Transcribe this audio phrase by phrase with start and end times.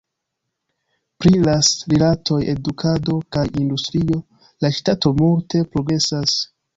[1.23, 4.17] Pri ras-rilatoj, edukado kaj industrio,
[4.65, 6.35] la ŝtato multe progresas.